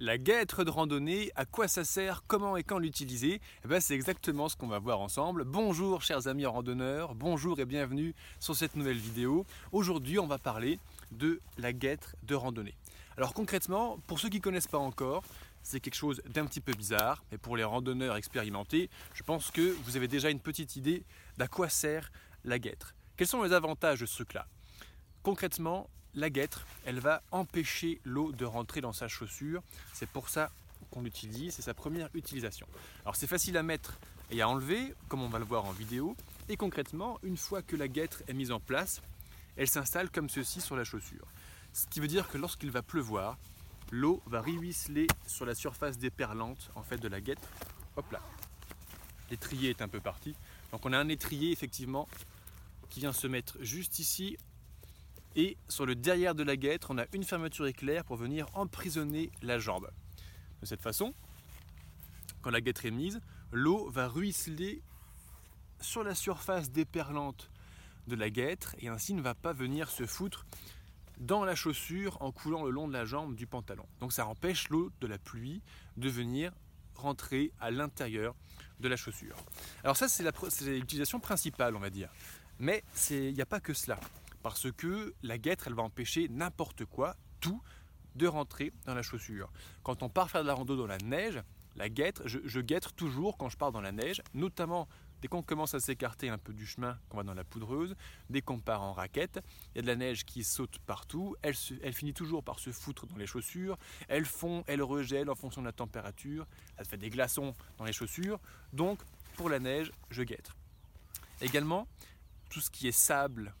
[0.00, 3.96] La guêtre de randonnée, à quoi ça sert, comment et quand l'utiliser eh ben, C'est
[3.96, 5.42] exactement ce qu'on va voir ensemble.
[5.42, 9.44] Bonjour chers amis randonneurs, bonjour et bienvenue sur cette nouvelle vidéo.
[9.72, 10.78] Aujourd'hui on va parler
[11.10, 12.76] de la guêtre de randonnée.
[13.16, 15.24] Alors concrètement, pour ceux qui ne connaissent pas encore,
[15.64, 19.74] c'est quelque chose d'un petit peu bizarre, mais pour les randonneurs expérimentés, je pense que
[19.82, 21.02] vous avez déjà une petite idée
[21.38, 22.12] d'à quoi sert
[22.44, 22.94] la guêtre.
[23.16, 24.46] Quels sont les avantages de ce truc-là
[25.24, 29.62] Concrètement, la guêtre, elle va empêcher l'eau de rentrer dans sa chaussure.
[29.92, 30.50] C'est pour ça
[30.90, 32.66] qu'on l'utilise, c'est sa première utilisation.
[33.02, 33.98] Alors c'est facile à mettre
[34.30, 36.16] et à enlever, comme on va le voir en vidéo.
[36.48, 39.02] Et concrètement, une fois que la guêtre est mise en place,
[39.56, 41.26] elle s'installe comme ceci sur la chaussure.
[41.72, 43.36] Ce qui veut dire que lorsqu'il va pleuvoir,
[43.90, 47.48] l'eau va ruisseler sur la surface déperlante en fait de la guêtre.
[47.96, 48.20] Hop là.
[49.30, 50.34] L'étrier est un peu parti.
[50.72, 52.08] Donc on a un étrier effectivement
[52.88, 54.38] qui vient se mettre juste ici
[55.36, 59.30] et sur le derrière de la guêtre, on a une fermeture éclair pour venir emprisonner
[59.42, 59.90] la jambe.
[60.60, 61.14] De cette façon,
[62.42, 63.20] quand la guêtre est mise,
[63.52, 64.82] l'eau va ruisseler
[65.80, 67.50] sur la surface déperlante
[68.06, 70.46] de la guêtre et ainsi ne va pas venir se foutre
[71.18, 73.86] dans la chaussure en coulant le long de la jambe du pantalon.
[74.00, 75.62] Donc ça empêche l'eau de la pluie
[75.96, 76.52] de venir
[76.94, 78.34] rentrer à l'intérieur
[78.80, 79.36] de la chaussure.
[79.84, 80.24] Alors ça c'est
[80.72, 82.08] l'utilisation principale on va dire.
[82.58, 84.00] Mais il n'y a pas que cela
[84.42, 87.62] parce que la guêtre, elle va empêcher n'importe quoi, tout,
[88.14, 89.50] de rentrer dans la chaussure.
[89.82, 91.40] Quand on part faire de la rando dans la neige,
[91.76, 94.88] la guêtre, je, guette toujours quand je pars dans la neige, notamment
[95.22, 97.94] dès qu'on commence à s'écarter un peu du chemin, qu'on va dans la poudreuse,
[98.30, 99.40] dès qu'on part en raquette,
[99.74, 102.70] il y a de la neige qui saute partout, elle, elle, finit toujours par se
[102.70, 103.78] foutre dans les chaussures,
[104.08, 107.92] elle fond, elle regèle en fonction de la température, ça fait des glaçons dans les
[107.92, 108.40] chaussures,
[108.72, 109.00] donc
[109.36, 110.50] pour la neige, je guette.
[111.40, 111.86] Également,
[112.50, 113.54] tout ce qui est sable,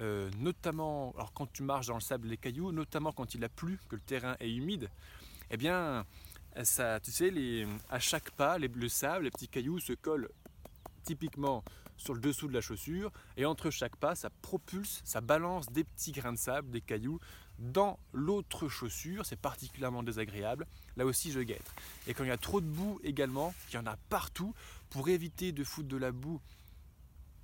[0.00, 3.48] Euh, notamment, alors quand tu marches dans le sable, les cailloux, notamment quand il a
[3.48, 4.90] plu, que le terrain est humide,
[5.50, 6.04] eh bien,
[6.62, 10.30] ça, tu sais, les, à chaque pas, le sable, les petits cailloux se collent
[11.04, 11.62] typiquement
[11.96, 15.84] sur le dessous de la chaussure, et entre chaque pas, ça propulse, ça balance des
[15.84, 17.20] petits grains de sable, des cailloux,
[17.60, 20.66] dans l'autre chaussure, c'est particulièrement désagréable.
[20.96, 21.72] Là aussi, je guette.
[22.08, 24.54] Et quand il y a trop de boue également, il y en a partout,
[24.90, 26.40] pour éviter de foutre de la boue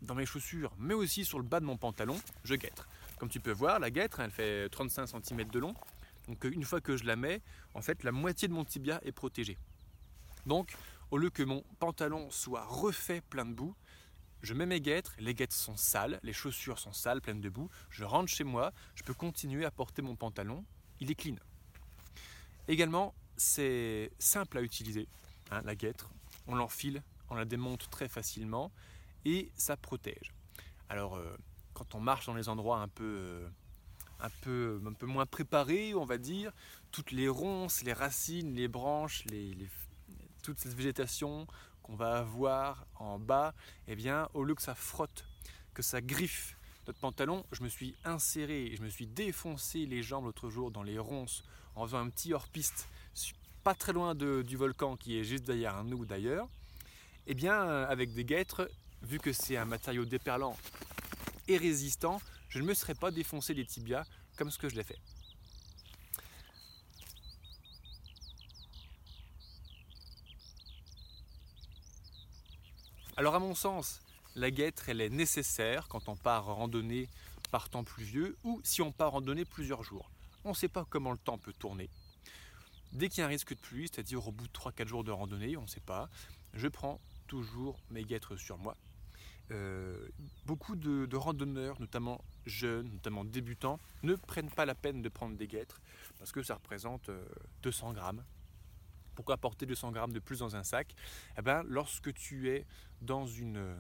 [0.03, 2.89] dans mes chaussures, mais aussi sur le bas de mon pantalon, je guêtre.
[3.19, 5.75] Comme tu peux voir, la guêtre, elle fait 35 cm de long.
[6.29, 7.43] Donc une fois que je la mets,
[7.75, 9.59] en fait, la moitié de mon tibia est protégée.
[10.47, 10.75] Donc,
[11.11, 13.75] au lieu que mon pantalon soit refait plein de boue,
[14.43, 17.69] je mets mes guêtres, les guêtres sont sales, les chaussures sont sales, pleines de boue,
[17.91, 20.65] je rentre chez moi, je peux continuer à porter mon pantalon,
[20.99, 21.37] il est clean.
[22.69, 25.09] Également, c'est simple à utiliser,
[25.51, 26.11] hein, la guêtre,
[26.47, 28.71] on l'enfile, on la démonte très facilement,
[29.25, 30.33] et ça protège.
[30.89, 31.37] Alors, euh,
[31.75, 33.49] quand on marche dans les endroits un peu, euh,
[34.21, 36.53] un peu, un peu moins préparés, on va dire,
[36.91, 39.25] toutes les ronces, les racines, les branches,
[40.43, 41.47] toute cette végétation
[41.83, 43.55] qu'on va avoir en bas,
[43.89, 45.25] eh bien, au lieu que ça frotte,
[45.75, 50.25] que ça griffe notre pantalon, je me suis inséré, je me suis défoncé les jambes
[50.25, 51.45] l'autre jour dans les ronces
[51.77, 52.89] en faisant un petit hors-piste,
[53.63, 56.49] pas très loin du volcan qui est juste derrière nous d'ailleurs.
[57.27, 58.69] Eh bien, avec des guêtres,
[59.03, 60.57] vu que c'est un matériau déperlant
[61.49, 64.05] et résistant, je ne me serais pas défoncé les tibias
[64.37, 64.99] comme ce que je l'ai fait.
[73.17, 74.01] Alors à mon sens,
[74.35, 77.09] la guêtre, elle est nécessaire quand on part randonner
[77.51, 80.11] par temps pluvieux ou si on part randonner plusieurs jours.
[80.45, 81.91] On ne sait pas comment le temps peut tourner.
[82.93, 85.11] Dès qu'il y a un risque de pluie, c'est-à-dire au bout de 3-4 jours de
[85.11, 86.09] randonnée, on ne sait pas,
[86.55, 88.77] je prends toujours mes guêtres sur moi
[89.51, 90.09] euh,
[90.47, 95.47] beaucoup de, randonneurs, notamment jeunes, notamment débutants, ne prennent pas la peine de prendre des
[95.47, 95.81] guêtres
[96.19, 97.11] parce que ça représente
[97.63, 98.25] 200 euh, grammes.
[99.15, 100.95] Pourquoi porter 200 grammes de plus dans un sac?
[101.37, 102.65] Eh ben, Lorsque tu es
[103.03, 103.75] dans une, euh,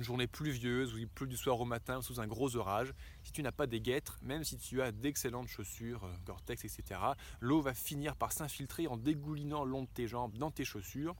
[0.00, 2.92] journée pluvieuse où il pleut du soir au matin sous un gros orage,
[3.22, 7.00] si tu n'as pas des guêtres, même si tu as d'excellentes chaussures, Gore-Tex, etc.,
[7.40, 11.14] l'eau va finir par s'infiltrer en dégoulinant le long de tes jambes dans tes chaussures.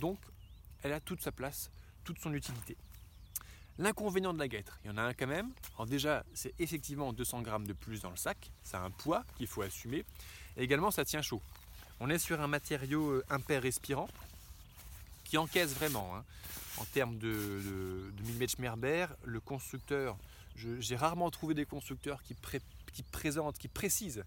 [0.00, 0.18] Donc,
[0.82, 1.70] elle a toute sa place
[2.10, 2.76] toute son utilité.
[3.78, 5.52] L'inconvénient de la guêtre, il y en a un quand même.
[5.86, 8.50] Déjà, c'est effectivement 200 grammes de plus dans le sac.
[8.62, 10.04] Ça a un poids qu'il faut assumer.
[10.56, 11.40] Et également, ça tient chaud.
[12.00, 14.08] On est sur un matériau euh, impair respirant
[15.24, 16.16] qui encaisse vraiment.
[16.16, 16.24] Hein.
[16.78, 20.16] En termes de, de, millimètres Schmerber, le constructeur,
[20.56, 22.34] j'ai rarement trouvé des constructeurs qui,
[23.12, 24.24] présentent, qui précisent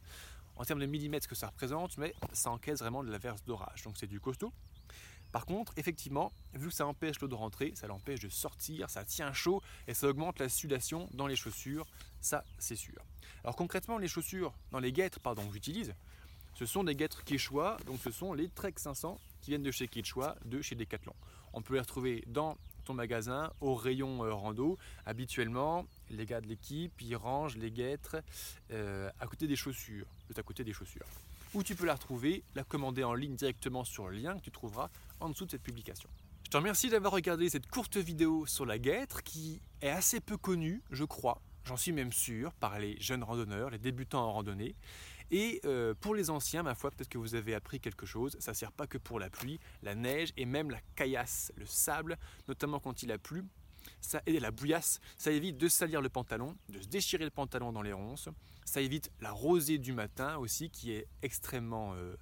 [0.56, 3.84] en termes de millimètres que ça représente, mais ça encaisse vraiment de la verse d'orage.
[3.84, 4.54] Donc c'est du costaud.
[5.34, 9.04] Par contre, effectivement, vu que ça empêche l'eau de rentrer, ça l'empêche de sortir, ça
[9.04, 11.88] tient chaud et ça augmente la sudation dans les chaussures,
[12.22, 13.04] ça c'est sûr.
[13.44, 15.96] Alors concrètement, les chaussures, dans les guêtres pardon, que j'utilise,
[16.54, 19.88] Ce sont des guêtres Quechua, donc ce sont les Trek 500 qui viennent de chez
[19.88, 21.16] Quechua, de chez Decathlon.
[21.52, 24.78] On peut les retrouver dans ton magasin au rayon euh, rando.
[25.08, 28.18] Habituellement, les gars de l'équipe, ils rangent les guêtres
[28.70, 31.08] euh, à côté des chaussures, tout à côté des chaussures.
[31.54, 34.50] Où tu peux la retrouver, la commander en ligne directement sur le lien que tu
[34.50, 34.90] trouveras
[35.20, 36.10] en dessous de cette publication.
[36.46, 40.36] Je te remercie d'avoir regardé cette courte vidéo sur la guêtre qui est assez peu
[40.36, 44.76] connue, je crois, j'en suis même sûr, par les jeunes randonneurs, les débutants en randonnée.
[45.30, 48.36] Et euh, pour les anciens, ma foi, peut-être que vous avez appris quelque chose.
[48.40, 51.66] Ça ne sert pas que pour la pluie, la neige et même la caillasse, le
[51.66, 52.18] sable,
[52.48, 53.44] notamment quand il a plu.
[54.02, 57.72] Ça, et la bouillasse, ça évite de salir le pantalon, de se déchirer le pantalon
[57.72, 58.30] dans les ronces.
[58.66, 62.16] Ça évite la rosée du matin aussi, qui est extrêmement euh,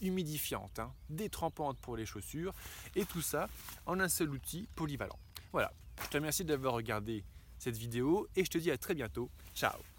[0.00, 2.52] humidifiante, hein, détrempante pour les chaussures.
[2.94, 3.48] Et tout ça
[3.86, 5.18] en un seul outil polyvalent.
[5.52, 5.72] Voilà,
[6.02, 7.24] je te remercie d'avoir regardé
[7.58, 9.30] cette vidéo et je te dis à très bientôt.
[9.54, 9.95] Ciao